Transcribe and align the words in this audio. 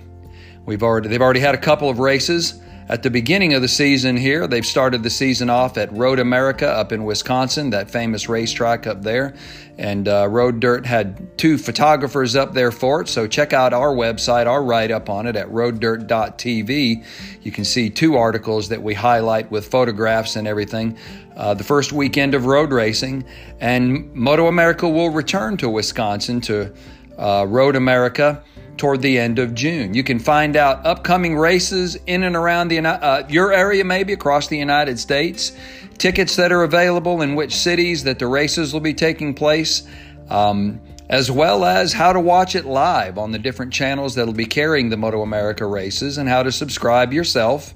We've 0.64 0.84
already 0.84 1.08
they've 1.08 1.20
already 1.20 1.40
had 1.40 1.56
a 1.56 1.58
couple 1.58 1.90
of 1.90 1.98
races 1.98 2.61
at 2.92 3.02
the 3.02 3.08
beginning 3.08 3.54
of 3.54 3.62
the 3.62 3.68
season 3.68 4.18
here, 4.18 4.46
they've 4.46 4.66
started 4.66 5.02
the 5.02 5.08
season 5.08 5.48
off 5.48 5.78
at 5.78 5.90
Road 5.96 6.18
America 6.18 6.68
up 6.68 6.92
in 6.92 7.04
Wisconsin, 7.04 7.70
that 7.70 7.90
famous 7.90 8.28
racetrack 8.28 8.86
up 8.86 9.00
there. 9.00 9.32
And 9.78 10.06
uh, 10.06 10.28
Road 10.28 10.60
Dirt 10.60 10.84
had 10.84 11.38
two 11.38 11.56
photographers 11.56 12.36
up 12.36 12.52
there 12.52 12.70
for 12.70 13.00
it. 13.00 13.08
So 13.08 13.26
check 13.26 13.54
out 13.54 13.72
our 13.72 13.94
website, 13.94 14.46
our 14.46 14.62
write 14.62 14.90
up 14.90 15.08
on 15.08 15.26
it 15.26 15.36
at 15.36 15.48
roaddirt.tv. 15.48 17.06
You 17.40 17.50
can 17.50 17.64
see 17.64 17.88
two 17.88 18.16
articles 18.16 18.68
that 18.68 18.82
we 18.82 18.92
highlight 18.92 19.50
with 19.50 19.68
photographs 19.68 20.36
and 20.36 20.46
everything. 20.46 20.98
Uh, 21.34 21.54
the 21.54 21.64
first 21.64 21.94
weekend 21.94 22.34
of 22.34 22.44
road 22.44 22.72
racing. 22.72 23.24
And 23.58 24.12
Moto 24.12 24.48
America 24.48 24.86
will 24.86 25.08
return 25.08 25.56
to 25.56 25.70
Wisconsin 25.70 26.42
to 26.42 26.74
uh, 27.16 27.46
Road 27.48 27.74
America 27.74 28.44
toward 28.76 29.02
the 29.02 29.18
end 29.18 29.38
of 29.38 29.54
June. 29.54 29.94
You 29.94 30.02
can 30.02 30.18
find 30.18 30.56
out 30.56 30.84
upcoming 30.86 31.36
races 31.36 31.96
in 32.06 32.22
and 32.22 32.34
around 32.34 32.68
the 32.68 32.78
uh, 32.80 33.26
your 33.28 33.52
area, 33.52 33.84
maybe 33.84 34.12
across 34.12 34.48
the 34.48 34.58
United 34.58 34.98
States, 34.98 35.52
tickets 35.98 36.36
that 36.36 36.52
are 36.52 36.62
available 36.62 37.22
in 37.22 37.34
which 37.34 37.54
cities 37.54 38.04
that 38.04 38.18
the 38.18 38.26
races 38.26 38.72
will 38.72 38.80
be 38.80 38.94
taking 38.94 39.34
place, 39.34 39.86
um, 40.30 40.80
as 41.08 41.30
well 41.30 41.64
as 41.64 41.92
how 41.92 42.12
to 42.12 42.20
watch 42.20 42.54
it 42.54 42.64
live 42.64 43.18
on 43.18 43.30
the 43.32 43.38
different 43.38 43.72
channels 43.72 44.14
that'll 44.14 44.32
be 44.34 44.46
carrying 44.46 44.88
the 44.88 44.96
Moto 44.96 45.22
America 45.22 45.66
races, 45.66 46.18
and 46.18 46.28
how 46.28 46.42
to 46.42 46.50
subscribe 46.50 47.12
yourself 47.12 47.74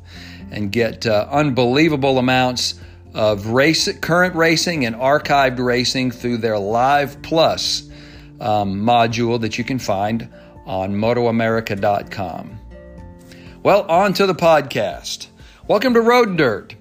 and 0.50 0.72
get 0.72 1.06
uh, 1.06 1.26
unbelievable 1.30 2.18
amounts 2.18 2.74
of 3.14 3.46
race 3.46 3.90
current 3.98 4.34
racing 4.34 4.84
and 4.84 4.94
archived 4.96 5.58
racing 5.58 6.10
through 6.10 6.36
their 6.36 6.58
Live 6.58 7.20
Plus 7.22 7.88
um, 8.40 8.84
module 8.84 9.40
that 9.40 9.56
you 9.56 9.64
can 9.64 9.78
find 9.78 10.28
on 10.66 10.92
MotoAmerica.com. 10.94 12.58
Well, 13.62 13.82
on 13.88 14.12
to 14.14 14.26
the 14.26 14.34
podcast. 14.34 15.28
Welcome 15.68 15.94
to 15.94 16.00
Road 16.00 16.36
Dirt, 16.36 16.74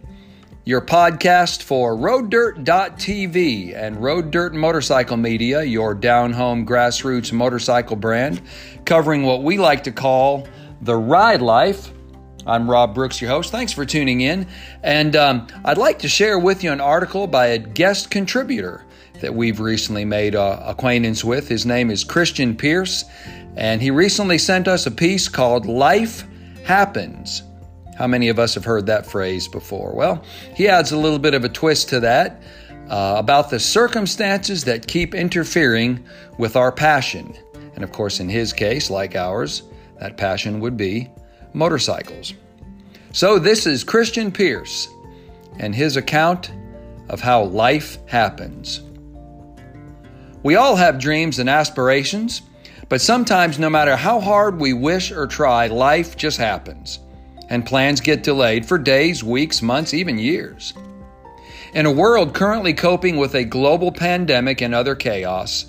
your 0.65 0.81
podcast 0.81 1.63
for 1.63 1.95
RoadDirt.tv 1.95 3.75
and 3.75 4.01
Road 4.01 4.31
Dirt 4.31 4.53
Motorcycle 4.53 5.17
Media, 5.17 5.63
your 5.63 5.93
down 5.93 6.33
home 6.33 6.65
grassroots 6.65 7.31
motorcycle 7.31 7.95
brand, 7.95 8.41
covering 8.85 9.23
what 9.23 9.43
we 9.43 9.57
like 9.57 9.83
to 9.85 9.91
call 9.91 10.47
the 10.81 10.95
ride 10.95 11.41
life. 11.41 11.91
I'm 12.47 12.69
Rob 12.69 12.93
Brooks, 12.93 13.19
your 13.21 13.31
host. 13.31 13.51
Thanks 13.51 13.71
for 13.71 13.85
tuning 13.85 14.21
in. 14.21 14.47
And 14.83 15.15
um, 15.15 15.47
I'd 15.63 15.79
like 15.79 15.99
to 15.99 16.07
share 16.07 16.37
with 16.37 16.63
you 16.63 16.71
an 16.71 16.81
article 16.81 17.25
by 17.25 17.47
a 17.47 17.57
guest 17.57 18.11
contributor 18.11 18.85
that 19.21 19.33
we've 19.33 19.59
recently 19.59 20.05
made 20.05 20.35
uh, 20.35 20.61
acquaintance 20.63 21.23
with. 21.23 21.47
His 21.47 21.65
name 21.65 21.89
is 21.89 22.03
Christian 22.03 22.55
Pierce, 22.55 23.05
and 23.55 23.81
he 23.81 23.91
recently 23.91 24.37
sent 24.37 24.67
us 24.67 24.85
a 24.85 24.91
piece 24.91 25.27
called 25.27 25.65
Life 25.65 26.25
Happens. 26.63 27.43
How 27.97 28.07
many 28.07 28.29
of 28.29 28.39
us 28.39 28.55
have 28.55 28.65
heard 28.65 28.87
that 28.87 29.05
phrase 29.05 29.47
before? 29.47 29.93
Well, 29.93 30.23
he 30.53 30.67
adds 30.67 30.91
a 30.91 30.97
little 30.97 31.19
bit 31.19 31.33
of 31.33 31.43
a 31.43 31.49
twist 31.49 31.89
to 31.89 32.01
that 32.01 32.41
uh, 32.89 33.15
about 33.17 33.49
the 33.49 33.59
circumstances 33.59 34.65
that 34.65 34.87
keep 34.87 35.15
interfering 35.15 36.03
with 36.37 36.55
our 36.55 36.71
passion. 36.71 37.33
And 37.75 37.83
of 37.83 37.91
course, 37.91 38.19
in 38.19 38.29
his 38.29 38.53
case, 38.53 38.89
like 38.89 39.15
ours, 39.15 39.63
that 39.99 40.17
passion 40.17 40.59
would 40.59 40.77
be 40.77 41.09
motorcycles. 41.53 42.33
So, 43.11 43.39
this 43.39 43.65
is 43.65 43.83
Christian 43.83 44.31
Pierce 44.31 44.89
and 45.57 45.73
his 45.73 45.95
account 45.95 46.51
of 47.07 47.21
how 47.21 47.43
life 47.43 47.97
happens. 48.07 48.81
We 50.43 50.55
all 50.55 50.75
have 50.75 50.99
dreams 50.99 51.39
and 51.39 51.49
aspirations. 51.49 52.41
But 52.87 53.01
sometimes, 53.01 53.57
no 53.57 53.69
matter 53.69 53.95
how 53.95 54.19
hard 54.19 54.59
we 54.59 54.73
wish 54.73 55.11
or 55.11 55.25
try, 55.25 55.67
life 55.67 56.15
just 56.15 56.37
happens, 56.37 56.99
and 57.49 57.65
plans 57.65 57.99
get 57.99 58.23
delayed 58.23 58.65
for 58.65 58.77
days, 58.77 59.23
weeks, 59.23 59.61
months, 59.61 59.93
even 59.93 60.19
years. 60.19 60.73
In 61.73 61.85
a 61.85 61.91
world 61.91 62.33
currently 62.33 62.73
coping 62.73 63.17
with 63.17 63.35
a 63.35 63.43
global 63.43 63.91
pandemic 63.91 64.61
and 64.61 64.73
other 64.73 64.95
chaos, 64.95 65.65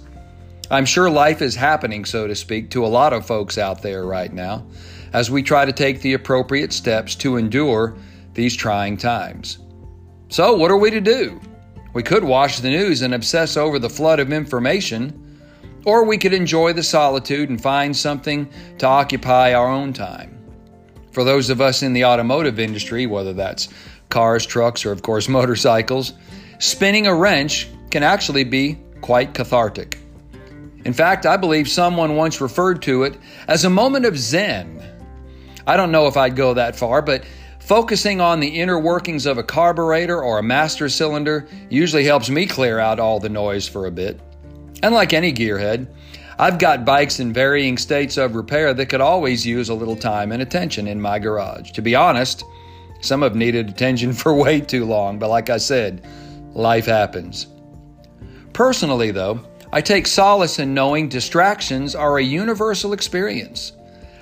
I'm 0.71 0.85
sure 0.85 1.09
life 1.09 1.43
is 1.43 1.55
happening, 1.55 2.05
so 2.05 2.27
to 2.27 2.35
speak, 2.35 2.71
to 2.71 2.85
a 2.85 2.89
lot 2.89 3.13
of 3.13 3.27
folks 3.27 3.57
out 3.57 3.83
there 3.83 4.05
right 4.05 4.33
now 4.33 4.67
as 5.13 5.31
we 5.31 5.43
try 5.43 5.65
to 5.65 5.73
take 5.73 6.01
the 6.03 6.13
appropriate 6.13 6.73
steps 6.73 7.15
to 7.17 7.37
endure 7.37 7.97
these 8.35 8.55
trying 8.55 8.97
times. 8.97 9.59
So, 10.29 10.57
what 10.57 10.71
are 10.71 10.77
we 10.77 10.91
to 10.91 11.01
do? 11.01 11.41
We 11.95 12.03
could 12.03 12.25
watch 12.25 12.59
the 12.59 12.69
news 12.69 13.01
and 13.01 13.15
obsess 13.15 13.57
over 13.57 13.79
the 13.79 13.89
flood 13.89 14.21
of 14.21 14.33
information 14.33 15.26
or 15.87 16.05
we 16.05 16.19
could 16.19 16.35
enjoy 16.35 16.73
the 16.73 16.83
solitude 16.83 17.49
and 17.49 17.63
find 17.63 17.97
something 17.97 18.47
to 18.79 18.87
occupy 18.87 19.55
our 19.55 19.69
own 19.69 19.93
time. 19.93 20.37
For 21.13 21.25
those 21.25 21.49
of 21.49 21.63
us 21.63 21.83
in 21.83 21.95
the 21.95 22.05
automotive 22.05 22.59
industry, 22.59 23.07
whether 23.07 23.33
that's 23.33 23.69
cars, 24.11 24.45
trucks, 24.45 24.85
or 24.85 24.93
of 24.93 25.01
course 25.01 25.29
motorcycles, 25.31 26.13
spinning 26.59 27.07
a 27.07 27.15
wrench 27.15 27.69
can 27.91 28.03
actually 28.03 28.45
be 28.45 28.79
quite 29.01 29.33
cathartic. 29.33 29.99
In 30.85 30.93
fact, 30.93 31.25
I 31.25 31.37
believe 31.37 31.69
someone 31.69 32.17
once 32.17 32.41
referred 32.41 32.83
to 32.83 33.05
it 33.05 33.17
as 33.49 33.65
a 33.65 33.71
moment 33.71 34.07
of 34.07 34.19
zen. 34.19 34.83
I 35.67 35.77
don't 35.77 35.93
know 35.93 36.09
if 36.09 36.17
I'd 36.17 36.37
go 36.37 36.55
that 36.55 36.77
far, 36.77 37.01
but 37.01 37.25
focusing 37.61 38.21
on 38.21 38.41
the 38.41 38.49
inner 38.61 38.79
workings 38.79 39.27
of 39.27 39.39
a 39.39 39.43
carburetor 39.43 40.23
or 40.23 40.39
a 40.39 40.43
master 40.43 40.89
cylinder 40.89 41.49
usually 41.71 42.05
helps 42.05 42.29
me 42.29 42.47
clear 42.47 42.79
out 42.79 43.01
all 43.01 43.21
the 43.21 43.29
noise 43.29 43.69
for 43.69 43.87
a 43.87 43.91
bit. 43.91 44.21
And 44.83 44.95
like 44.95 45.13
any 45.13 45.33
gearhead, 45.33 45.87
I've 46.39 46.59
got 46.59 46.85
bikes 46.85 47.19
in 47.19 47.33
varying 47.33 47.79
states 47.79 48.19
of 48.19 48.35
repair 48.35 48.75
that 48.75 48.87
could 48.87 49.01
always 49.01 49.47
use 49.47 49.71
a 49.71 49.75
little 49.75 49.97
time 49.97 50.33
and 50.33 50.43
attention 50.43 50.87
in 50.87 51.01
my 51.01 51.19
garage. 51.19 51.71
To 51.73 51.83
be 51.83 51.95
honest, 51.95 52.45
some 53.01 53.23
have 53.23 53.35
needed 53.35 53.71
attention 53.71 54.13
for 54.13 54.35
way 54.35 54.61
too 54.61 54.85
long, 54.85 55.19
but 55.19 55.31
like 55.31 55.49
I 55.49 55.57
said, 55.57 56.07
life 56.53 56.87
happens. 56.87 57.47
Personally, 58.53 59.11
though, 59.11 59.45
I 59.73 59.81
take 59.81 60.07
solace 60.07 60.59
in 60.59 60.75
knowing 60.75 61.09
distractions 61.09 61.95
are 61.95 62.19
a 62.19 62.23
universal 62.23 62.93
experience. 62.93 63.73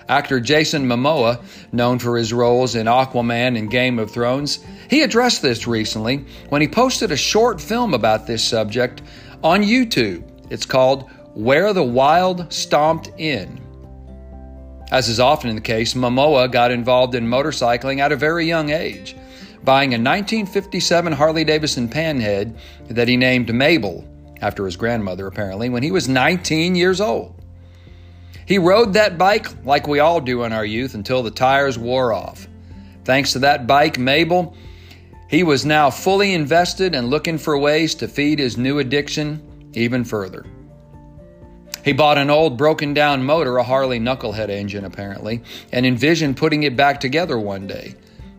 Actor 0.09 0.41
Jason 0.41 0.87
Momoa, 0.87 1.43
known 1.73 1.99
for 1.99 2.17
his 2.17 2.33
roles 2.33 2.75
in 2.75 2.87
Aquaman 2.87 3.59
and 3.59 3.71
Game 3.71 3.99
of 3.99 4.11
Thrones, 4.11 4.59
he 4.91 5.03
addressed 5.03 5.43
this 5.43 5.67
recently 5.67 6.25
when 6.51 6.61
he 6.61 6.69
posted 6.69 7.11
a 7.11 7.17
short 7.17 7.61
film 7.61 7.95
about 7.95 8.27
this 8.27 8.45
subject 8.45 9.03
on 9.43 9.63
YouTube. 9.63 10.23
It's 10.51 10.67
called 10.67 11.11
Where 11.35 11.73
the 11.73 11.83
Wild 11.83 12.53
Stomped 12.53 13.11
In. 13.19 13.61
As 14.91 15.09
is 15.09 15.19
often 15.19 15.55
the 15.55 15.61
case, 15.61 15.95
Momoa 15.95 16.51
got 16.51 16.71
involved 16.71 17.15
in 17.15 17.27
motorcycling 17.27 17.99
at 18.01 18.13
a 18.13 18.17
very 18.17 18.47
young 18.47 18.71
age, 18.71 19.17
buying 19.65 19.91
a 19.91 19.99
1957 19.99 21.13
Harley 21.13 21.45
Davidson 21.45 21.89
Panhead 21.89 22.57
that 22.89 23.09
he 23.09 23.17
named 23.17 23.53
Mabel, 23.53 24.05
after 24.41 24.67
his 24.67 24.77
grandmother 24.77 25.27
apparently, 25.27 25.71
when 25.71 25.83
he 25.83 25.91
was 25.91 26.09
19 26.09 26.75
years 26.75 27.01
old. 27.01 27.35
He 28.47 28.59
rode 28.59 28.93
that 28.93 29.17
bike 29.17 29.65
like 29.65 29.89
we 29.89 30.01
all 30.01 30.21
do 30.21 30.45
in 30.45 30.53
our 30.53 30.67
youth 30.67 30.95
until 30.95 31.23
the 31.23 31.31
tires 31.31 31.79
wore 31.79 32.13
off. 32.13 32.47
Thanks 33.05 33.33
to 33.33 33.39
that 33.41 33.67
bike, 33.67 33.99
Mabel, 33.99 34.55
he 35.29 35.43
was 35.43 35.65
now 35.65 35.89
fully 35.91 36.35
invested 36.35 36.95
and 36.95 37.09
looking 37.09 37.39
for 37.39 37.59
ways 37.59 37.95
to 37.97 38.07
feed 38.07 38.39
his 38.39 38.59
new 38.59 38.79
addiction 38.79 39.43
even 39.75 40.05
further. 40.05 40.45
He 41.85 41.93
bought 41.93 42.17
an 42.17 42.31
old 42.31 42.57
broken 42.57 42.95
down 42.95 43.25
motor, 43.25 43.59
a 43.59 43.63
Harley 43.63 44.01
knucklehead 44.01 44.49
engine 44.49 44.85
apparently, 44.87 45.43
and 45.71 45.85
envisioned 45.85 46.39
putting 46.39 46.63
it 46.63 46.77
back 46.77 46.99
together 46.99 47.39
one 47.39 47.67
day. 47.67 47.95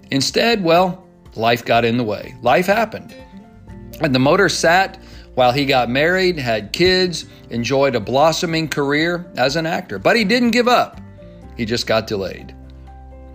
Instead, 0.09 0.63
well, 0.63 1.05
life 1.35 1.63
got 1.63 1.85
in 1.85 1.97
the 1.97 2.03
way. 2.03 2.35
Life 2.41 2.65
happened. 2.65 3.13
And 4.01 4.15
the 4.15 4.19
motor 4.19 4.49
sat 4.49 4.99
while 5.35 5.51
he 5.51 5.65
got 5.65 5.89
married, 5.89 6.37
had 6.37 6.73
kids, 6.73 7.25
enjoyed 7.49 7.95
a 7.95 7.99
blossoming 7.99 8.67
career 8.67 9.31
as 9.37 9.55
an 9.55 9.65
actor. 9.65 9.99
But 9.99 10.15
he 10.15 10.23
didn't 10.23 10.51
give 10.51 10.67
up, 10.67 10.99
he 11.55 11.65
just 11.65 11.85
got 11.85 12.07
delayed. 12.07 12.55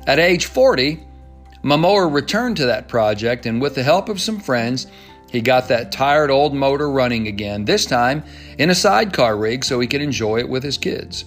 At 0.07 0.19
age 0.19 0.47
40, 0.47 1.07
Momoa 1.63 2.13
returned 2.13 2.57
to 2.57 2.67
that 2.67 2.89
project, 2.89 3.47
and 3.47 3.61
with 3.61 3.75
the 3.75 3.83
help 3.83 4.09
of 4.09 4.21
some 4.21 4.41
friends, 4.41 4.87
he 5.31 5.41
got 5.41 5.69
that 5.69 5.93
tired 5.93 6.31
old 6.31 6.55
motor 6.55 6.91
running 6.91 7.29
again, 7.29 7.65
this 7.65 7.87
time 7.87 8.25
in 8.59 8.71
a 8.71 8.75
sidecar 8.75 9.37
rig 9.37 9.65
so 9.65 9.79
he 9.79 9.87
could 9.87 10.03
enjoy 10.03 10.41
it 10.41 10.49
with 10.49 10.63
his 10.63 10.77
kids. 10.77 11.25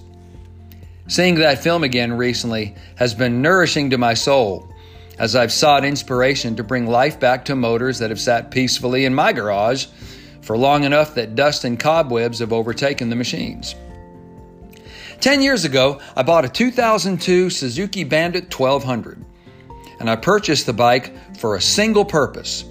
Seeing 1.08 1.36
that 1.36 1.64
film 1.64 1.84
again 1.84 2.14
recently 2.14 2.76
has 2.96 3.14
been 3.14 3.42
nourishing 3.42 3.90
to 3.90 3.98
my 3.98 4.14
soul 4.14 4.70
as 5.20 5.36
I've 5.36 5.52
sought 5.52 5.86
inspiration 5.86 6.56
to 6.56 6.64
bring 6.64 6.88
life 6.88 7.20
back 7.20 7.46
to 7.46 7.56
motors 7.56 8.00
that 8.00 8.10
have 8.10 8.20
sat 8.20 8.52
peacefully 8.52 9.06
in 9.06 9.14
my 9.14 9.32
garage 9.32 9.86
for 10.42 10.58
long 10.58 10.84
enough 10.84 11.16
that 11.16 11.36
dust 11.36 11.64
and 11.64 11.80
cobwebs 11.80 12.40
have 12.40 12.52
overtaken 12.52 13.10
the 13.10 13.16
machines. 13.16 13.76
Ten 15.22 15.42
years 15.42 15.64
ago, 15.64 16.02
I 16.18 16.24
bought 16.24 16.44
a 16.44 16.50
2002 16.50 17.50
Suzuki 17.50 18.04
Bandit 18.04 18.54
1200, 18.54 19.24
and 20.00 20.10
I 20.10 20.18
purchased 20.18 20.66
the 20.66 20.74
bike 20.74 21.38
for 21.38 21.56
a 21.56 21.62
single 21.62 22.04
purpose. 22.04 22.66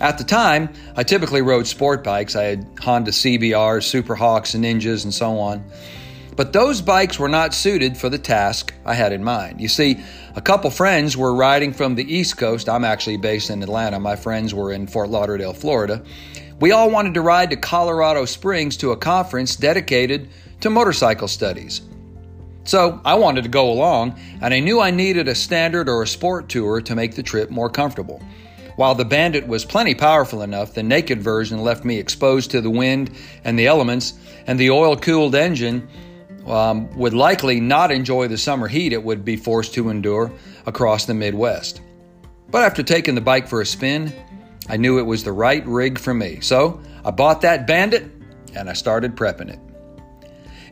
At 0.00 0.16
the 0.16 0.24
time, 0.24 0.70
I 0.96 1.02
typically 1.02 1.42
rode 1.42 1.66
sport 1.66 2.02
bikes. 2.02 2.34
I 2.34 2.44
had 2.44 2.66
Honda 2.80 3.10
CBRs, 3.10 3.82
Super 3.82 4.14
Hawks, 4.14 4.54
and 4.54 4.64
Ninjas, 4.64 5.04
and 5.04 5.12
so 5.12 5.38
on. 5.38 5.62
But 6.36 6.54
those 6.54 6.80
bikes 6.80 7.18
were 7.18 7.28
not 7.28 7.52
suited 7.52 7.98
for 7.98 8.08
the 8.08 8.16
task 8.16 8.72
I 8.86 8.94
had 8.94 9.12
in 9.12 9.22
mind. 9.22 9.60
You 9.60 9.68
see, 9.68 10.02
a 10.34 10.40
couple 10.40 10.70
friends 10.70 11.18
were 11.18 11.34
riding 11.34 11.74
from 11.74 11.96
the 11.96 12.14
East 12.14 12.38
Coast. 12.38 12.66
I'm 12.66 12.84
actually 12.84 13.18
based 13.18 13.50
in 13.50 13.62
Atlanta. 13.62 14.00
My 14.00 14.16
friends 14.16 14.54
were 14.54 14.72
in 14.72 14.86
Fort 14.86 15.10
Lauderdale, 15.10 15.52
Florida. 15.52 16.02
We 16.60 16.72
all 16.72 16.90
wanted 16.90 17.12
to 17.14 17.20
ride 17.20 17.50
to 17.50 17.56
Colorado 17.56 18.24
Springs 18.24 18.78
to 18.78 18.92
a 18.92 18.96
conference 18.96 19.54
dedicated 19.54 20.30
to 20.62 20.70
motorcycle 20.70 21.28
studies. 21.28 21.82
So 22.64 23.00
I 23.04 23.16
wanted 23.16 23.42
to 23.42 23.50
go 23.50 23.70
along, 23.70 24.18
and 24.40 24.54
I 24.54 24.60
knew 24.60 24.80
I 24.80 24.90
needed 24.90 25.28
a 25.28 25.34
standard 25.34 25.90
or 25.90 26.02
a 26.02 26.06
sport 26.06 26.48
tour 26.48 26.80
to 26.80 26.94
make 26.94 27.16
the 27.16 27.22
trip 27.22 27.50
more 27.50 27.68
comfortable. 27.68 28.22
While 28.80 28.94
the 28.94 29.04
Bandit 29.04 29.46
was 29.46 29.66
plenty 29.66 29.94
powerful 29.94 30.40
enough, 30.40 30.72
the 30.72 30.82
naked 30.82 31.22
version 31.22 31.60
left 31.60 31.84
me 31.84 31.98
exposed 31.98 32.50
to 32.52 32.62
the 32.62 32.70
wind 32.70 33.10
and 33.44 33.58
the 33.58 33.66
elements, 33.66 34.14
and 34.46 34.58
the 34.58 34.70
oil 34.70 34.96
cooled 34.96 35.34
engine 35.34 35.86
um, 36.46 36.90
would 36.96 37.12
likely 37.12 37.60
not 37.60 37.90
enjoy 37.90 38.26
the 38.26 38.38
summer 38.38 38.68
heat 38.68 38.94
it 38.94 39.04
would 39.04 39.22
be 39.22 39.36
forced 39.36 39.74
to 39.74 39.90
endure 39.90 40.32
across 40.64 41.04
the 41.04 41.12
Midwest. 41.12 41.82
But 42.48 42.62
after 42.62 42.82
taking 42.82 43.14
the 43.14 43.20
bike 43.20 43.46
for 43.46 43.60
a 43.60 43.66
spin, 43.66 44.14
I 44.66 44.78
knew 44.78 44.98
it 44.98 45.04
was 45.04 45.24
the 45.24 45.32
right 45.32 45.66
rig 45.66 45.98
for 45.98 46.14
me. 46.14 46.40
So 46.40 46.80
I 47.04 47.10
bought 47.10 47.42
that 47.42 47.66
Bandit 47.66 48.10
and 48.54 48.70
I 48.70 48.72
started 48.72 49.14
prepping 49.14 49.52
it. 49.52 49.58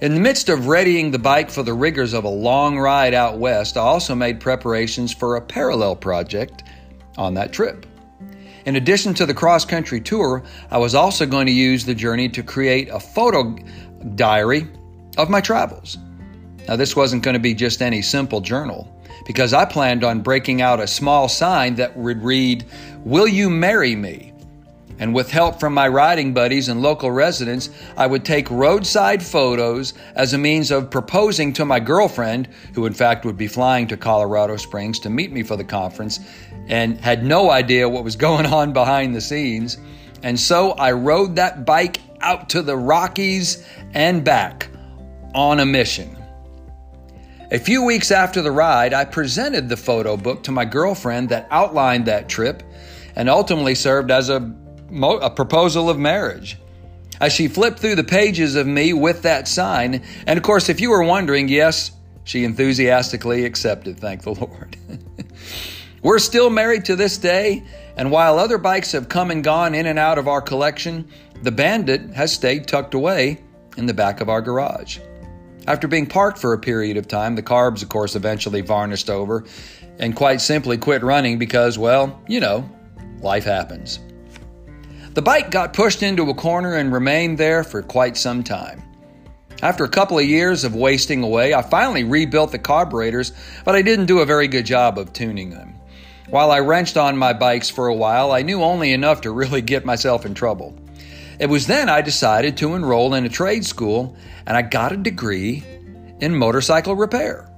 In 0.00 0.14
the 0.14 0.20
midst 0.20 0.48
of 0.48 0.66
readying 0.66 1.10
the 1.10 1.18
bike 1.18 1.50
for 1.50 1.62
the 1.62 1.74
rigors 1.74 2.14
of 2.14 2.24
a 2.24 2.30
long 2.30 2.78
ride 2.78 3.12
out 3.12 3.36
west, 3.36 3.76
I 3.76 3.82
also 3.82 4.14
made 4.14 4.40
preparations 4.40 5.12
for 5.12 5.36
a 5.36 5.42
parallel 5.42 5.94
project 5.94 6.62
on 7.18 7.34
that 7.34 7.52
trip. 7.52 7.84
In 8.68 8.76
addition 8.76 9.14
to 9.14 9.24
the 9.24 9.32
cross 9.32 9.64
country 9.64 9.98
tour, 9.98 10.42
I 10.70 10.76
was 10.76 10.94
also 10.94 11.24
going 11.24 11.46
to 11.46 11.52
use 11.52 11.86
the 11.86 11.94
journey 11.94 12.28
to 12.28 12.42
create 12.42 12.90
a 12.90 13.00
photo 13.00 13.56
diary 14.14 14.68
of 15.16 15.30
my 15.30 15.40
travels. 15.40 15.96
Now, 16.68 16.76
this 16.76 16.94
wasn't 16.94 17.22
going 17.22 17.32
to 17.32 17.40
be 17.40 17.54
just 17.54 17.80
any 17.80 18.02
simple 18.02 18.42
journal 18.42 18.86
because 19.24 19.54
I 19.54 19.64
planned 19.64 20.04
on 20.04 20.20
breaking 20.20 20.60
out 20.60 20.80
a 20.80 20.86
small 20.86 21.30
sign 21.30 21.76
that 21.76 21.96
would 21.96 22.22
read, 22.22 22.66
Will 23.06 23.26
you 23.26 23.48
marry 23.48 23.96
me? 23.96 24.34
And 24.98 25.14
with 25.14 25.30
help 25.30 25.60
from 25.60 25.74
my 25.74 25.86
riding 25.86 26.34
buddies 26.34 26.68
and 26.68 26.82
local 26.82 27.10
residents, 27.10 27.70
I 27.96 28.06
would 28.06 28.24
take 28.24 28.50
roadside 28.50 29.22
photos 29.22 29.94
as 30.14 30.32
a 30.32 30.38
means 30.38 30.70
of 30.70 30.90
proposing 30.90 31.52
to 31.54 31.64
my 31.64 31.78
girlfriend, 31.78 32.48
who 32.74 32.84
in 32.86 32.92
fact 32.92 33.24
would 33.24 33.36
be 33.36 33.46
flying 33.46 33.86
to 33.88 33.96
Colorado 33.96 34.56
Springs 34.56 34.98
to 35.00 35.10
meet 35.10 35.30
me 35.30 35.42
for 35.42 35.56
the 35.56 35.64
conference 35.64 36.20
and 36.66 36.98
had 37.00 37.24
no 37.24 37.50
idea 37.50 37.88
what 37.88 38.04
was 38.04 38.16
going 38.28 38.46
on 38.46 38.72
behind 38.72 39.14
the 39.14 39.20
scenes. 39.20 39.78
And 40.22 40.38
so 40.38 40.72
I 40.72 40.92
rode 40.92 41.36
that 41.36 41.64
bike 41.64 42.00
out 42.20 42.48
to 42.50 42.62
the 42.62 42.76
Rockies 42.76 43.64
and 43.94 44.24
back 44.24 44.68
on 45.34 45.60
a 45.60 45.66
mission. 45.66 46.16
A 47.50 47.58
few 47.58 47.82
weeks 47.82 48.10
after 48.10 48.42
the 48.42 48.50
ride, 48.50 48.92
I 48.92 49.04
presented 49.04 49.68
the 49.68 49.76
photo 49.76 50.16
book 50.16 50.42
to 50.42 50.52
my 50.52 50.64
girlfriend 50.64 51.30
that 51.30 51.46
outlined 51.50 52.06
that 52.06 52.28
trip 52.28 52.62
and 53.16 53.28
ultimately 53.28 53.74
served 53.74 54.10
as 54.10 54.28
a, 54.28 54.54
a 54.90 55.30
proposal 55.30 55.90
of 55.90 55.98
marriage. 55.98 56.58
As 57.20 57.32
she 57.32 57.48
flipped 57.48 57.80
through 57.80 57.96
the 57.96 58.04
pages 58.04 58.54
of 58.54 58.66
me 58.66 58.92
with 58.92 59.22
that 59.22 59.48
sign, 59.48 60.02
and 60.26 60.36
of 60.36 60.42
course, 60.42 60.68
if 60.68 60.80
you 60.80 60.90
were 60.90 61.02
wondering, 61.02 61.48
yes, 61.48 61.90
she 62.24 62.44
enthusiastically 62.44 63.44
accepted, 63.44 63.98
thank 63.98 64.22
the 64.22 64.30
Lord. 64.34 64.76
We're 66.02 66.20
still 66.20 66.48
married 66.48 66.84
to 66.86 66.96
this 66.96 67.18
day, 67.18 67.64
and 67.96 68.12
while 68.12 68.38
other 68.38 68.58
bikes 68.58 68.92
have 68.92 69.08
come 69.08 69.32
and 69.32 69.42
gone 69.42 69.74
in 69.74 69.86
and 69.86 69.98
out 69.98 70.18
of 70.18 70.28
our 70.28 70.40
collection, 70.40 71.08
the 71.42 71.50
Bandit 71.50 72.10
has 72.14 72.32
stayed 72.32 72.68
tucked 72.68 72.94
away 72.94 73.40
in 73.76 73.86
the 73.86 73.94
back 73.94 74.20
of 74.20 74.28
our 74.28 74.40
garage. 74.40 74.98
After 75.66 75.88
being 75.88 76.06
parked 76.06 76.38
for 76.38 76.52
a 76.52 76.58
period 76.58 76.96
of 76.96 77.08
time, 77.08 77.34
the 77.34 77.42
carbs, 77.42 77.82
of 77.82 77.88
course, 77.88 78.14
eventually 78.14 78.60
varnished 78.60 79.10
over 79.10 79.44
and 79.98 80.14
quite 80.14 80.40
simply 80.40 80.78
quit 80.78 81.02
running 81.02 81.38
because, 81.38 81.76
well, 81.76 82.22
you 82.28 82.40
know, 82.40 82.68
life 83.20 83.44
happens. 83.44 83.98
The 85.18 85.22
bike 85.22 85.50
got 85.50 85.72
pushed 85.72 86.04
into 86.04 86.30
a 86.30 86.34
corner 86.34 86.76
and 86.76 86.92
remained 86.92 87.38
there 87.38 87.64
for 87.64 87.82
quite 87.82 88.16
some 88.16 88.44
time. 88.44 88.84
After 89.62 89.82
a 89.82 89.88
couple 89.88 90.16
of 90.16 90.24
years 90.24 90.62
of 90.62 90.76
wasting 90.76 91.24
away, 91.24 91.54
I 91.54 91.62
finally 91.62 92.04
rebuilt 92.04 92.52
the 92.52 92.60
carburetors, 92.60 93.32
but 93.64 93.74
I 93.74 93.82
didn't 93.82 94.06
do 94.06 94.20
a 94.20 94.24
very 94.24 94.46
good 94.46 94.64
job 94.64 94.96
of 94.96 95.12
tuning 95.12 95.50
them. 95.50 95.74
While 96.30 96.52
I 96.52 96.60
wrenched 96.60 96.96
on 96.96 97.16
my 97.16 97.32
bikes 97.32 97.68
for 97.68 97.88
a 97.88 97.94
while, 97.96 98.30
I 98.30 98.42
knew 98.42 98.62
only 98.62 98.92
enough 98.92 99.22
to 99.22 99.32
really 99.32 99.60
get 99.60 99.84
myself 99.84 100.24
in 100.24 100.34
trouble. 100.34 100.78
It 101.40 101.50
was 101.50 101.66
then 101.66 101.88
I 101.88 102.00
decided 102.00 102.56
to 102.58 102.76
enroll 102.76 103.14
in 103.14 103.24
a 103.26 103.28
trade 103.28 103.66
school 103.66 104.14
and 104.46 104.56
I 104.56 104.62
got 104.62 104.92
a 104.92 104.96
degree 104.96 105.64
in 106.20 106.36
motorcycle 106.36 106.94
repair. 106.94 107.50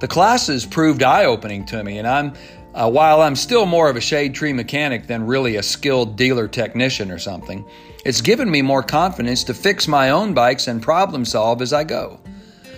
The 0.00 0.08
classes 0.08 0.64
proved 0.64 1.02
eye 1.02 1.26
opening 1.26 1.66
to 1.66 1.84
me, 1.84 1.98
and 1.98 2.08
I'm 2.08 2.32
uh, 2.74 2.90
while 2.90 3.20
I'm 3.20 3.36
still 3.36 3.66
more 3.66 3.90
of 3.90 3.96
a 3.96 4.00
shade 4.00 4.34
tree 4.34 4.52
mechanic 4.52 5.06
than 5.06 5.26
really 5.26 5.56
a 5.56 5.62
skilled 5.62 6.16
dealer 6.16 6.48
technician 6.48 7.10
or 7.10 7.18
something, 7.18 7.64
it's 8.04 8.20
given 8.20 8.50
me 8.50 8.62
more 8.62 8.82
confidence 8.82 9.44
to 9.44 9.54
fix 9.54 9.86
my 9.86 10.10
own 10.10 10.34
bikes 10.34 10.66
and 10.66 10.82
problem 10.82 11.24
solve 11.24 11.62
as 11.62 11.72
I 11.72 11.84
go. 11.84 12.20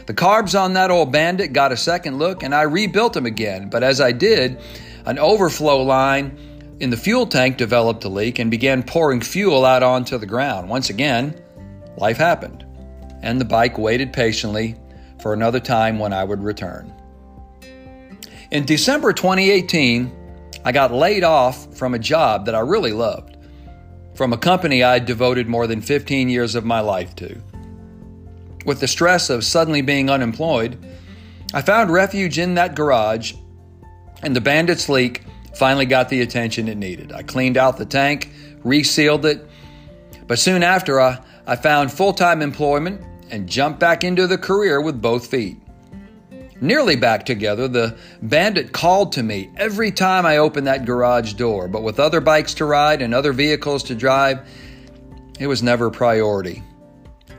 The 0.06 0.14
carbs 0.14 0.58
on 0.58 0.74
that 0.74 0.90
old 0.90 1.12
Bandit 1.12 1.52
got 1.52 1.72
a 1.72 1.76
second 1.76 2.18
look 2.18 2.42
and 2.42 2.54
I 2.54 2.62
rebuilt 2.62 3.14
them 3.14 3.26
again, 3.26 3.70
but 3.70 3.82
as 3.82 4.00
I 4.00 4.12
did, 4.12 4.58
an 5.06 5.18
overflow 5.18 5.82
line 5.82 6.36
in 6.80 6.90
the 6.90 6.96
fuel 6.96 7.26
tank 7.26 7.56
developed 7.56 8.04
a 8.04 8.08
leak 8.08 8.38
and 8.38 8.50
began 8.50 8.82
pouring 8.82 9.20
fuel 9.20 9.64
out 9.64 9.82
onto 9.82 10.18
the 10.18 10.26
ground. 10.26 10.68
Once 10.68 10.90
again, 10.90 11.40
life 11.96 12.16
happened, 12.16 12.66
and 13.22 13.40
the 13.40 13.44
bike 13.44 13.78
waited 13.78 14.12
patiently 14.12 14.76
for 15.20 15.32
another 15.32 15.60
time 15.60 15.98
when 15.98 16.12
I 16.12 16.24
would 16.24 16.42
return. 16.42 16.93
In 18.50 18.64
December 18.66 19.12
2018, 19.12 20.12
I 20.64 20.72
got 20.72 20.92
laid 20.92 21.24
off 21.24 21.74
from 21.76 21.94
a 21.94 21.98
job 21.98 22.46
that 22.46 22.54
I 22.54 22.60
really 22.60 22.92
loved, 22.92 23.36
from 24.14 24.32
a 24.32 24.38
company 24.38 24.82
I'd 24.82 25.06
devoted 25.06 25.48
more 25.48 25.66
than 25.66 25.80
15 25.80 26.28
years 26.28 26.54
of 26.54 26.64
my 26.64 26.80
life 26.80 27.16
to. 27.16 27.40
With 28.66 28.80
the 28.80 28.88
stress 28.88 29.30
of 29.30 29.44
suddenly 29.44 29.82
being 29.82 30.10
unemployed, 30.10 30.78
I 31.52 31.62
found 31.62 31.90
refuge 31.90 32.38
in 32.38 32.54
that 32.54 32.74
garage, 32.74 33.34
and 34.22 34.34
the 34.34 34.40
bandit's 34.40 34.88
leak 34.88 35.22
finally 35.54 35.86
got 35.86 36.08
the 36.08 36.20
attention 36.20 36.68
it 36.68 36.76
needed. 36.76 37.12
I 37.12 37.22
cleaned 37.22 37.56
out 37.56 37.76
the 37.76 37.86
tank, 37.86 38.30
resealed 38.62 39.24
it, 39.24 39.46
but 40.26 40.38
soon 40.38 40.62
after 40.62 41.00
I, 41.00 41.18
I 41.46 41.56
found 41.56 41.92
full 41.92 42.12
time 42.12 42.42
employment 42.42 43.02
and 43.30 43.48
jumped 43.48 43.80
back 43.80 44.04
into 44.04 44.26
the 44.26 44.38
career 44.38 44.80
with 44.80 45.00
both 45.00 45.26
feet. 45.26 45.58
Nearly 46.60 46.96
back 46.96 47.26
together, 47.26 47.68
the 47.68 47.96
bandit 48.22 48.72
called 48.72 49.12
to 49.12 49.22
me 49.22 49.50
every 49.56 49.90
time 49.90 50.24
I 50.24 50.38
opened 50.38 50.66
that 50.66 50.84
garage 50.84 51.34
door, 51.34 51.68
but 51.68 51.82
with 51.82 52.00
other 52.00 52.20
bikes 52.20 52.54
to 52.54 52.64
ride 52.64 53.02
and 53.02 53.12
other 53.14 53.32
vehicles 53.32 53.82
to 53.84 53.94
drive, 53.94 54.48
it 55.38 55.46
was 55.46 55.62
never 55.62 55.86
a 55.86 55.90
priority. 55.90 56.62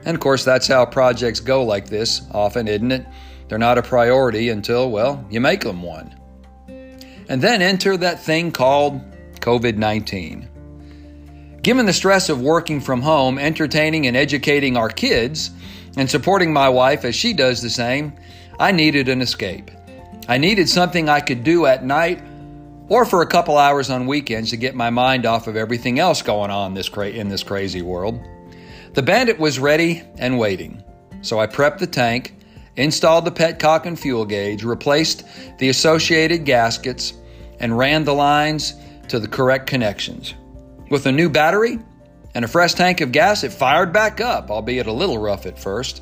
And 0.03 0.15
of 0.15 0.21
course, 0.21 0.43
that's 0.43 0.67
how 0.67 0.85
projects 0.85 1.39
go 1.39 1.63
like 1.63 1.87
this 1.87 2.21
often, 2.31 2.67
isn't 2.67 2.91
it? 2.91 3.05
They're 3.47 3.57
not 3.57 3.77
a 3.77 3.83
priority 3.83 4.49
until, 4.49 4.91
well, 4.91 5.25
you 5.29 5.39
make 5.39 5.61
them 5.61 5.81
one 5.81 6.15
and 7.29 7.41
then 7.41 7.61
enter 7.61 7.97
that 7.97 8.19
thing 8.19 8.51
called 8.51 9.01
COVID 9.39 9.77
19. 9.77 10.49
Given 11.61 11.85
the 11.85 11.93
stress 11.93 12.29
of 12.29 12.41
working 12.41 12.79
from 12.79 13.01
home, 13.01 13.39
entertaining 13.39 14.05
and 14.05 14.15
educating 14.15 14.77
our 14.77 14.89
kids, 14.89 15.51
and 15.97 16.09
supporting 16.09 16.53
my 16.53 16.69
wife 16.69 17.05
as 17.05 17.15
she 17.15 17.33
does 17.33 17.61
the 17.61 17.69
same, 17.69 18.13
I 18.59 18.71
needed 18.71 19.09
an 19.09 19.21
escape. 19.21 19.71
I 20.27 20.37
needed 20.37 20.69
something 20.69 21.09
I 21.09 21.19
could 21.19 21.43
do 21.43 21.65
at 21.65 21.83
night 21.83 22.21
or 22.87 23.05
for 23.05 23.21
a 23.21 23.27
couple 23.27 23.57
hours 23.57 23.89
on 23.89 24.07
weekends 24.07 24.51
to 24.51 24.57
get 24.57 24.75
my 24.75 24.89
mind 24.89 25.25
off 25.25 25.47
of 25.47 25.55
everything 25.55 25.99
else 25.99 26.21
going 26.21 26.51
on 26.51 26.73
this 26.73 26.89
cra- 26.89 27.09
in 27.09 27.29
this 27.29 27.43
crazy 27.43 27.81
world. 27.81 28.19
The 28.93 29.01
Bandit 29.01 29.39
was 29.39 29.59
ready 29.59 30.03
and 30.17 30.39
waiting, 30.39 30.83
so 31.21 31.39
I 31.39 31.47
prepped 31.47 31.79
the 31.79 31.87
tank 31.87 32.35
installed 32.75 33.25
the 33.25 33.31
petcock 33.31 33.85
and 33.85 33.99
fuel 33.99 34.25
gauge, 34.25 34.63
replaced 34.63 35.25
the 35.59 35.69
associated 35.69 36.45
gaskets, 36.45 37.13
and 37.59 37.77
ran 37.77 38.03
the 38.03 38.13
lines 38.13 38.75
to 39.07 39.19
the 39.19 39.27
correct 39.27 39.67
connections. 39.67 40.33
With 40.89 41.05
a 41.05 41.11
new 41.11 41.29
battery 41.29 41.79
and 42.33 42.43
a 42.43 42.49
fresh 42.49 42.73
tank 42.73 43.01
of 43.01 43.11
gas, 43.11 43.43
it 43.43 43.53
fired 43.53 43.93
back 43.93 44.19
up, 44.19 44.49
albeit 44.51 44.87
a 44.87 44.91
little 44.91 45.17
rough 45.17 45.45
at 45.45 45.57
first. 45.57 46.01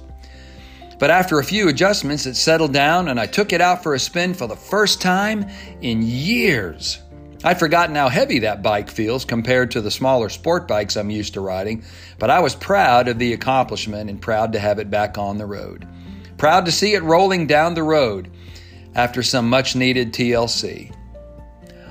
But 0.99 1.11
after 1.11 1.39
a 1.39 1.43
few 1.43 1.69
adjustments, 1.69 2.25
it 2.25 2.35
settled 2.35 2.73
down 2.73 3.09
and 3.09 3.19
I 3.19 3.25
took 3.25 3.53
it 3.53 3.61
out 3.61 3.83
for 3.83 3.93
a 3.93 3.99
spin 3.99 4.33
for 4.33 4.47
the 4.47 4.55
first 4.55 5.01
time 5.01 5.47
in 5.81 6.01
years. 6.01 6.99
I'd 7.43 7.59
forgotten 7.59 7.95
how 7.95 8.07
heavy 8.07 8.39
that 8.39 8.61
bike 8.61 8.89
feels 8.89 9.25
compared 9.25 9.71
to 9.71 9.81
the 9.81 9.91
smaller 9.91 10.29
sport 10.29 10.65
bikes 10.65 10.95
I'm 10.95 11.09
used 11.09 11.33
to 11.33 11.41
riding, 11.41 11.83
but 12.17 12.29
I 12.29 12.39
was 12.39 12.55
proud 12.55 13.09
of 13.09 13.19
the 13.19 13.33
accomplishment 13.33 14.09
and 14.09 14.21
proud 14.21 14.53
to 14.53 14.59
have 14.59 14.79
it 14.79 14.89
back 14.89 15.17
on 15.17 15.37
the 15.37 15.45
road. 15.45 15.85
Proud 16.37 16.65
to 16.65 16.71
see 16.71 16.93
it 16.93 17.03
rolling 17.03 17.45
down 17.45 17.73
the 17.73 17.83
road 17.83 18.31
after 18.95 19.21
some 19.21 19.49
much 19.49 19.75
needed 19.75 20.13
TLC. 20.13 20.95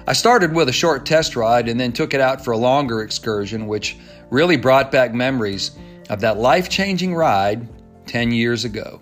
I 0.06 0.14
started 0.14 0.54
with 0.54 0.68
a 0.68 0.72
short 0.72 1.04
test 1.04 1.36
ride 1.36 1.68
and 1.68 1.78
then 1.78 1.92
took 1.92 2.14
it 2.14 2.20
out 2.20 2.42
for 2.42 2.52
a 2.52 2.58
longer 2.58 3.02
excursion, 3.02 3.66
which 3.66 3.98
really 4.30 4.56
brought 4.56 4.90
back 4.90 5.12
memories 5.12 5.72
of 6.08 6.20
that 6.22 6.38
life 6.38 6.70
changing 6.70 7.14
ride 7.14 7.68
10 8.06 8.32
years 8.32 8.64
ago. 8.64 9.00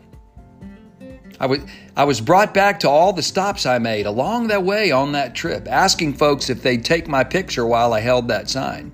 I 1.41 1.47
was, 1.47 1.61
I 1.97 2.05
was 2.05 2.21
brought 2.21 2.53
back 2.53 2.81
to 2.81 2.89
all 2.89 3.15
the 3.15 3.23
stops 3.23 3.65
I 3.65 3.79
made 3.79 4.05
along 4.05 4.49
that 4.49 4.63
way 4.63 4.91
on 4.91 5.13
that 5.13 5.35
trip, 5.35 5.67
asking 5.71 6.15
folks 6.15 6.51
if 6.51 6.63
they'd 6.63 6.85
take 6.85 7.09
my 7.09 7.25
picture 7.25 7.67
while 7.67 7.95
I 7.95 8.01
held 8.01 8.29
that 8.29 8.51
sign. 8.51 8.93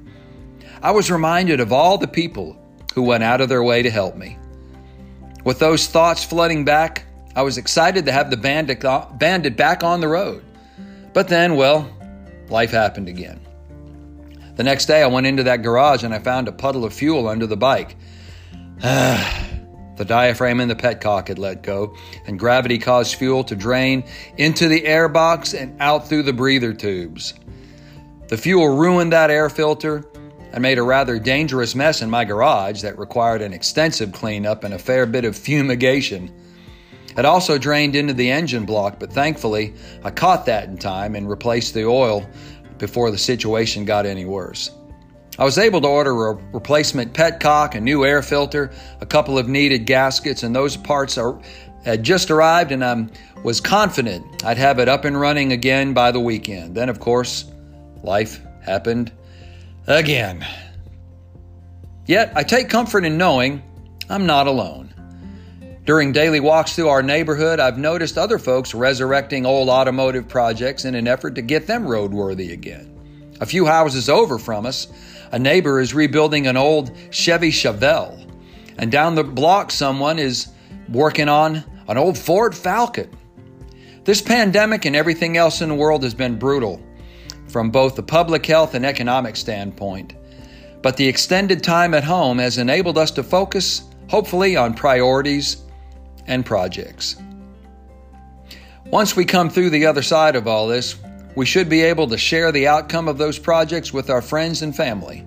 I 0.81 0.93
was 0.93 1.11
reminded 1.11 1.59
of 1.59 1.73
all 1.73 1.99
the 1.99 2.07
people 2.07 2.57
who 2.95 3.03
went 3.03 3.25
out 3.25 3.41
of 3.41 3.49
their 3.49 3.65
way 3.65 3.83
to 3.83 3.91
help 3.91 4.17
me. 4.17 4.39
With 5.45 5.59
those 5.59 5.89
thoughts 5.89 6.23
flooding 6.23 6.65
back, 6.65 7.05
I 7.35 7.43
was 7.43 7.59
excited 7.59 8.07
to 8.07 8.13
have 8.13 8.31
the 8.31 8.37
bandit, 8.37 8.81
bandit 9.19 9.57
back 9.57 9.83
on 9.83 10.01
the 10.01 10.09
road. 10.09 10.45
But 11.13 11.29
then, 11.29 11.57
well, 11.57 11.91
life 12.49 12.71
happened 12.71 13.09
again. 13.09 13.41
The 14.57 14.65
next 14.65 14.87
day, 14.87 15.03
I 15.03 15.07
went 15.07 15.27
into 15.27 15.43
that 15.43 15.63
garage 15.63 16.03
and 16.03 16.15
I 16.15 16.19
found 16.19 16.49
a 16.49 16.53
puddle 16.53 16.85
of 16.85 16.95
fuel 16.95 17.29
under 17.29 17.47
the 17.47 17.57
bike. 17.57 17.97
The 19.97 20.05
diaphragm 20.05 20.61
in 20.61 20.69
the 20.69 20.77
petcock 20.77 21.29
had 21.29 21.39
let 21.39 21.63
go, 21.63 21.95
and 22.27 22.39
gravity 22.39 22.79
caused 22.79 23.15
fuel 23.15 23.45
to 23.45 23.57
drain 23.57 24.05
into 24.37 24.69
the 24.69 24.83
airbox 24.83 25.59
and 25.59 25.81
out 25.81 26.09
through 26.09 26.25
the 26.25 26.33
breather 26.33 26.75
tubes. 26.75 27.35
The 28.29 28.37
fuel 28.37 28.77
ruined 28.77 29.13
that 29.13 29.31
air 29.31 29.49
filter 29.49 30.05
and 30.53 30.63
made 30.63 30.79
a 30.79 30.83
rather 30.83 31.19
dangerous 31.19 31.75
mess 31.75 32.03
in 32.03 32.11
my 32.11 32.25
garage 32.25 32.83
that 32.83 32.99
required 32.99 33.41
an 33.41 33.53
extensive 33.53 34.13
cleanup 34.13 34.65
and 34.65 34.75
a 34.75 34.79
fair 34.79 35.07
bit 35.07 35.25
of 35.25 35.37
fumigation. 35.37 36.33
It 37.17 37.25
also 37.25 37.57
drained 37.57 37.97
into 37.97 38.13
the 38.13 38.31
engine 38.31 38.67
block, 38.67 38.99
but 38.99 39.13
thankfully 39.13 39.75
I 40.05 40.11
caught 40.11 40.47
that 40.47 40.69
in 40.69 40.77
time 40.77 41.15
and 41.15 41.29
replaced 41.29 41.73
the 41.73 41.85
oil 41.85 42.29
before 42.79 43.11
the 43.11 43.19
situation 43.19 43.85
got 43.87 44.05
any 44.05 44.27
worse. 44.27 44.71
I 45.39 45.45
was 45.45 45.59
able 45.59 45.81
to 45.83 45.89
order 45.89 46.29
a 46.29 46.35
replacement 46.53 47.13
petcock, 47.13 47.75
a 47.75 47.81
new 47.81 48.05
air 48.05 48.23
filter, 48.23 48.71
a 49.01 49.07
couple 49.07 49.39
of 49.39 49.49
needed 49.49 49.87
gaskets, 49.87 50.43
and 50.43 50.57
those 50.57 50.77
parts 50.77 51.19
are, 51.19 51.39
had 51.85 52.03
just 52.03 52.31
arrived, 52.31 52.73
and 52.73 52.83
I 52.83 53.07
was 53.43 53.61
confident 53.61 54.45
I'd 54.45 54.57
have 54.57 54.79
it 54.79 54.89
up 54.89 55.05
and 55.05 55.19
running 55.19 55.53
again 55.53 55.93
by 55.93 56.11
the 56.11 56.21
weekend. 56.21 56.75
Then, 56.75 56.89
of 56.89 57.01
course, 57.01 57.51
life 58.03 58.41
happened 58.65 59.13
again. 59.87 60.47
Yet, 62.07 62.33
I 62.35 62.43
take 62.43 62.71
comfort 62.71 63.05
in 63.05 63.19
knowing 63.19 63.63
I'm 64.09 64.27
not 64.27 64.47
alone. 64.47 64.95
During 65.85 66.13
daily 66.13 66.41
walks 66.41 66.75
through 66.75 66.89
our 66.89 67.03
neighborhood, 67.03 67.61
I've 67.61 67.79
noticed 67.79 68.19
other 68.19 68.39
folks 68.39 68.75
resurrecting 68.75 69.47
old 69.47 69.69
automotive 69.69 70.29
projects 70.29 70.85
in 70.85 70.95
an 70.95 71.07
effort 71.07 71.35
to 71.37 71.43
get 71.43 71.67
them 71.67 71.85
roadworthy 71.85 72.53
again. 72.53 72.93
A 73.41 73.47
few 73.47 73.67
houses 73.67 74.09
over 74.09 74.39
from 74.39 74.67
us, 74.67 74.89
a 75.33 75.39
neighbor 75.39 75.81
is 75.81 75.95
rebuilding 75.95 76.47
an 76.47 76.57
old 76.57 76.91
Chevy 77.11 77.51
Chevelle. 77.51 78.23
And 78.79 78.93
down 78.93 79.15
the 79.15 79.25
block, 79.25 79.71
someone 79.71 80.19
is 80.19 80.49
working 80.89 81.29
on 81.29 81.65
an 81.89 81.97
old 81.97 82.19
Ford 82.19 82.55
Falcon. 82.55 83.11
This 84.05 84.23
pandemic 84.23 84.85
and 84.85 84.95
everything 84.95 85.37
else 85.37 85.61
in 85.61 85.69
the 85.69 85.75
world 85.75 86.03
has 86.03 86.15
been 86.15 86.39
brutal 86.39 86.81
from 87.49 87.71
both 87.71 87.97
the 87.97 88.03
public 88.03 88.45
health 88.47 88.75
and 88.75 88.85
economic 88.85 89.37
standpoint. 89.37 90.15
But 90.83 90.97
the 90.97 91.09
extended 91.09 91.65
time 91.65 91.95
at 91.95 92.05
home 92.05 92.39
has 92.39 92.59
enabled 92.59 92.99
us 92.99 93.11
to 93.13 93.23
focus, 93.23 93.89
hopefully, 94.09 94.57
on 94.57 94.75
priorities 94.75 95.65
and 96.27 96.45
projects. 96.45 97.17
Once 98.87 99.17
we 99.17 99.25
come 99.25 99.51
through 99.51 99.71
the 99.71 99.87
other 99.87 100.03
side 100.03 100.37
of 100.37 100.47
all 100.47 100.69
this, 100.69 100.97
we 101.37 101.47
should 101.47 101.69
be 101.69 101.83
able 101.83 102.09
to 102.09 102.19
share 102.19 102.51
the 102.51 102.67
outcome 102.67 103.07
of 103.07 103.19
those 103.19 103.39
projects 103.39 103.93
with 103.93 104.11
our 104.11 104.23
friends 104.23 104.63
and 104.63 104.75
family. 104.75 105.25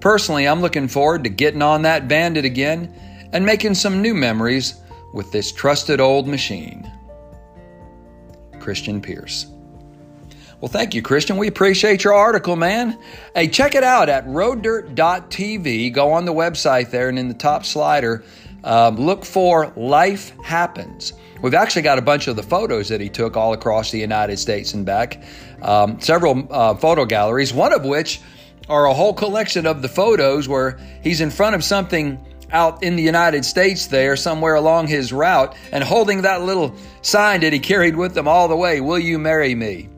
Personally, 0.00 0.46
I'm 0.46 0.60
looking 0.60 0.86
forward 0.86 1.24
to 1.24 1.30
getting 1.30 1.62
on 1.62 1.82
that 1.82 2.06
bandit 2.06 2.44
again 2.44 2.94
and 3.32 3.44
making 3.44 3.74
some 3.74 4.00
new 4.00 4.14
memories 4.14 4.76
with 5.14 5.32
this 5.32 5.50
trusted 5.50 5.98
old 5.98 6.28
machine. 6.28 6.88
Christian 8.60 9.00
Pierce. 9.00 9.46
Well, 10.60 10.68
thank 10.68 10.94
you, 10.94 11.02
Christian. 11.02 11.36
We 11.36 11.48
appreciate 11.48 12.04
your 12.04 12.14
article, 12.14 12.56
man. 12.56 12.98
Hey, 13.34 13.48
check 13.48 13.74
it 13.74 13.84
out 13.84 14.08
at 14.08 14.26
roaddirt.tv. 14.26 15.92
Go 15.92 16.12
on 16.12 16.24
the 16.24 16.32
website 16.32 16.90
there, 16.90 17.08
and 17.08 17.18
in 17.18 17.28
the 17.28 17.34
top 17.34 17.64
slider, 17.64 18.24
um, 18.64 18.96
look 18.96 19.24
for 19.24 19.72
Life 19.76 20.32
Happens. 20.42 21.12
We've 21.42 21.54
actually 21.54 21.82
got 21.82 21.98
a 21.98 22.02
bunch 22.02 22.28
of 22.28 22.36
the 22.36 22.42
photos 22.42 22.88
that 22.88 23.00
he 23.00 23.08
took 23.08 23.36
all 23.36 23.52
across 23.52 23.90
the 23.90 23.98
United 23.98 24.38
States 24.38 24.74
and 24.74 24.86
back. 24.86 25.22
Um, 25.62 26.00
several 26.00 26.46
uh, 26.50 26.74
photo 26.74 27.04
galleries, 27.04 27.52
one 27.52 27.72
of 27.72 27.84
which 27.84 28.20
are 28.68 28.86
a 28.86 28.94
whole 28.94 29.12
collection 29.12 29.66
of 29.66 29.82
the 29.82 29.88
photos 29.88 30.48
where 30.48 30.78
he's 31.02 31.20
in 31.20 31.30
front 31.30 31.54
of 31.54 31.62
something 31.62 32.18
out 32.50 32.82
in 32.82 32.96
the 32.96 33.02
United 33.02 33.44
States 33.44 33.86
there, 33.88 34.16
somewhere 34.16 34.54
along 34.54 34.86
his 34.86 35.12
route, 35.12 35.54
and 35.72 35.82
holding 35.82 36.22
that 36.22 36.42
little 36.42 36.74
sign 37.02 37.40
that 37.40 37.52
he 37.52 37.58
carried 37.58 37.96
with 37.96 38.16
him 38.16 38.28
all 38.28 38.48
the 38.48 38.56
way 38.56 38.80
Will 38.80 38.98
you 38.98 39.18
marry 39.18 39.54
me? 39.54 39.88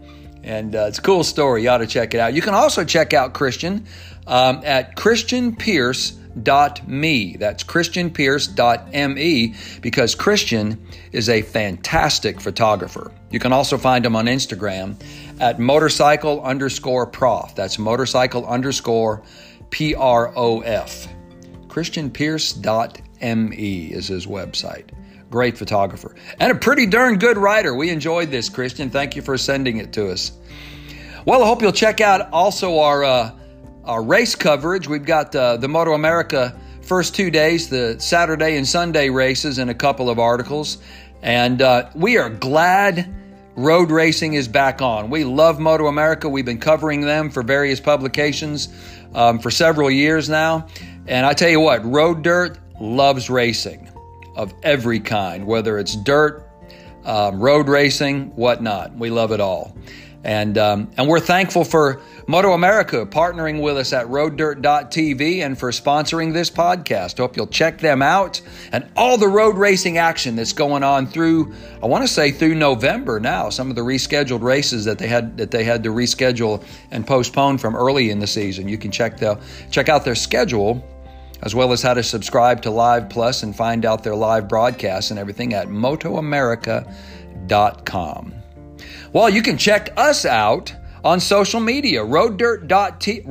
And 0.43 0.75
uh, 0.75 0.87
it's 0.89 0.99
a 0.99 1.03
cool 1.03 1.25
story. 1.25 1.63
You 1.63 1.71
ought 1.71 1.79
to 1.79 1.87
check 1.87 2.15
it 2.15 2.21
out. 2.21 2.35
You 2.35 2.43
can 2.43 2.55
also 2.55 2.85
check 2.85 3.13
out 3.13 3.35
Christian 3.35 3.87
um, 4.27 4.63
at 4.65 4.97
Christian 4.97 5.55
Pierce 5.55 6.19
christianpierce.me. 6.37 7.37
That's 7.37 7.65
christianpierce.me 7.65 9.55
because 9.81 10.15
Christian 10.15 10.87
is 11.13 11.29
a 11.29 11.43
fantastic 11.43 12.41
photographer. 12.41 13.13
You 13.31 13.39
can 13.39 13.53
also 13.53 13.77
find 13.79 14.07
him 14.07 14.17
on 14.17 14.27
Instagram 14.27 14.97
at 15.41 15.59
motorcycle 15.59 16.43
underscore 16.43 17.07
prof. 17.07 17.55
That's 17.55 17.79
motorcycle 17.79 18.47
underscore 18.47 19.23
P 19.71 19.95
R 19.95 20.33
O 20.37 20.61
F. 20.61 21.09
ChristianPierce.me 21.69 23.87
is 23.87 24.09
his 24.09 24.27
website. 24.27 24.91
Great 25.31 25.57
photographer 25.59 26.15
and 26.41 26.51
a 26.51 26.55
pretty 26.55 26.87
darn 26.87 27.19
good 27.19 27.37
writer. 27.37 27.75
We 27.75 27.91
enjoyed 27.91 28.31
this, 28.31 28.49
Christian. 28.49 28.89
Thank 28.89 29.15
you 29.15 29.21
for 29.21 29.37
sending 29.37 29.77
it 29.77 29.93
to 29.93 30.11
us. 30.11 30.33
Well, 31.27 31.43
I 31.43 31.47
hope 31.47 31.61
you'll 31.61 31.73
check 31.73 32.01
out 32.01 32.33
also 32.33 32.79
our 32.79 33.05
uh, 33.05 33.38
our 33.89 34.03
race 34.03 34.35
coverage. 34.35 34.87
We've 34.87 35.05
got 35.05 35.35
uh, 35.35 35.57
the 35.57 35.67
Moto 35.67 35.95
America 35.95 36.55
first 36.83 37.15
two 37.15 37.31
days, 37.31 37.71
the 37.71 37.99
Saturday 37.99 38.59
and 38.59 38.69
Sunday 38.69 39.09
races, 39.09 39.57
and 39.57 39.71
a 39.71 39.75
couple 39.75 40.11
of 40.11 40.19
articles. 40.19 40.77
And 41.23 41.63
uh, 41.63 41.89
we 41.95 42.19
are 42.19 42.29
glad 42.29 43.13
road 43.57 43.91
racing 43.91 44.35
is 44.35 44.47
back 44.47 44.83
on. 44.83 45.09
We 45.09 45.25
love 45.25 45.59
Moto 45.59 45.87
America. 45.87 46.29
We've 46.29 46.45
been 46.45 46.61
covering 46.61 47.01
them 47.01 47.31
for 47.31 47.43
various 47.43 47.81
publications 47.81 48.69
um, 49.15 49.39
for 49.39 49.51
several 49.51 49.91
years 49.91 50.29
now. 50.29 50.67
And 51.07 51.25
I 51.25 51.33
tell 51.33 51.49
you 51.49 51.61
what, 51.61 51.83
Road 51.85 52.23
Dirt 52.23 52.59
loves 52.79 53.31
racing 53.31 53.91
of 54.37 54.53
every 54.63 55.01
kind, 55.01 55.47
whether 55.47 55.79
it's 55.79 55.97
dirt, 55.97 56.47
um, 57.07 57.41
road 57.41 57.69
racing, 57.69 58.37
whatnot. 58.37 58.95
We 58.95 59.09
love 59.09 59.33
it 59.33 59.41
all. 59.41 59.75
And, 60.25 60.59
um, 60.59 60.91
and 60.97 61.09
we're 61.09 61.21
thankful 61.21 61.63
for 61.65 62.03
Moto 62.27 62.53
America 62.53 63.07
partnering 63.07 63.63
with 63.63 63.79
us 63.79 63.93
at 63.93 64.07
roaddirt.tv 64.07 65.45
and 65.45 65.57
for 65.57 65.71
sponsoring 65.71 66.33
this 66.33 66.51
podcast. 66.51 67.19
Hope 67.19 67.37
you'll 67.37 67.47
check 67.47 67.79
them 67.79 68.03
out 68.03 68.41
and 68.73 68.91
all 68.97 69.17
the 69.17 69.29
road 69.29 69.57
racing 69.57 69.97
action 69.97 70.35
that's 70.35 70.53
going 70.53 70.83
on 70.83 71.07
through, 71.07 71.55
I 71.83 71.87
want 71.87 72.03
to 72.03 72.09
say 72.09 72.33
through 72.33 72.57
November 72.57 73.21
now. 73.21 73.49
Some 73.49 73.71
of 73.71 73.77
the 73.77 73.83
rescheduled 73.83 74.43
races 74.43 74.85
that 74.87 74.99
they 74.99 75.07
had 75.07 75.37
that 75.37 75.53
they 75.53 75.63
had 75.63 75.85
to 75.85 75.91
reschedule 75.91 76.65
and 76.91 77.07
postpone 77.07 77.59
from 77.59 77.77
early 77.77 78.11
in 78.11 78.19
the 78.19 78.27
season. 78.27 78.67
You 78.69 78.77
can 78.77 78.91
check 78.91 79.19
the 79.19 79.39
check 79.71 79.89
out 79.89 80.05
their 80.05 80.17
schedule 80.17 80.85
as 81.43 81.55
well 81.55 81.73
as 81.73 81.81
how 81.81 81.95
to 81.95 82.03
subscribe 82.03 82.61
to 82.63 82.71
Live 82.71 83.09
Plus 83.09 83.45
and 83.45 83.55
find 83.55 83.87
out 83.87 84.03
their 84.03 84.17
live 84.17 84.49
broadcasts 84.49 85.13
and 85.13 85.21
everything 85.21 85.55
at 85.55 85.69
motoamerica.com. 85.69 88.38
Well, 89.13 89.31
you 89.31 89.43
can 89.43 89.57
check 89.57 89.93
us 89.97 90.27
out 90.27 90.75
on 91.03 91.21
social 91.21 91.61
media, 91.61 92.05
roaddirttv. 92.05 93.25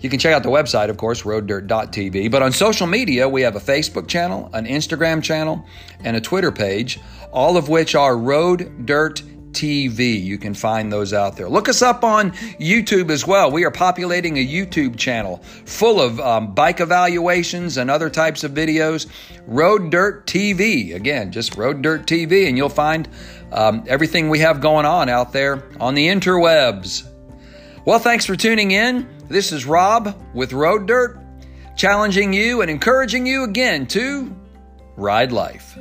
You 0.00 0.08
can 0.08 0.18
check 0.18 0.32
out 0.32 0.42
the 0.42 0.48
website, 0.48 0.88
of 0.88 0.96
course, 0.96 1.22
roaddirt.tv. 1.22 2.30
But 2.30 2.42
on 2.42 2.52
social 2.52 2.86
media, 2.86 3.28
we 3.28 3.42
have 3.42 3.54
a 3.54 3.60
Facebook 3.60 4.08
channel, 4.08 4.48
an 4.54 4.64
Instagram 4.66 5.22
channel, 5.22 5.64
and 6.02 6.16
a 6.16 6.20
Twitter 6.20 6.50
page, 6.50 6.98
all 7.32 7.56
of 7.56 7.68
which 7.68 7.94
are 7.94 8.16
Road 8.16 8.86
Dirt 8.86 9.22
TV. 9.52 10.22
You 10.22 10.38
can 10.38 10.54
find 10.54 10.92
those 10.92 11.12
out 11.12 11.36
there. 11.36 11.48
Look 11.48 11.68
us 11.68 11.82
up 11.82 12.04
on 12.04 12.32
YouTube 12.58 13.10
as 13.10 13.26
well. 13.26 13.50
We 13.50 13.64
are 13.64 13.70
populating 13.70 14.38
a 14.38 14.46
YouTube 14.46 14.96
channel 14.96 15.38
full 15.64 16.00
of 16.00 16.20
um, 16.20 16.54
bike 16.54 16.80
evaluations 16.80 17.76
and 17.76 17.90
other 17.90 18.10
types 18.10 18.44
of 18.44 18.52
videos. 18.52 19.06
Road 19.46 19.90
Dirt 19.90 20.26
TV. 20.26 20.94
Again, 20.94 21.32
just 21.32 21.56
Road 21.56 21.82
Dirt 21.82 22.06
TV, 22.06 22.48
and 22.48 22.56
you'll 22.56 22.68
find 22.68 23.08
um, 23.52 23.84
everything 23.86 24.30
we 24.30 24.38
have 24.40 24.60
going 24.60 24.86
on 24.86 25.08
out 25.08 25.32
there 25.32 25.68
on 25.80 25.94
the 25.94 26.06
interwebs. 26.06 27.06
Well, 27.84 27.98
thanks 27.98 28.26
for 28.26 28.36
tuning 28.36 28.70
in. 28.70 29.08
This 29.28 29.52
is 29.52 29.64
Rob 29.64 30.16
with 30.34 30.52
Road 30.52 30.86
Dirt, 30.86 31.18
challenging 31.76 32.32
you 32.32 32.62
and 32.62 32.70
encouraging 32.70 33.26
you 33.26 33.44
again 33.44 33.86
to 33.88 34.36
ride 34.96 35.32
life. 35.32 35.78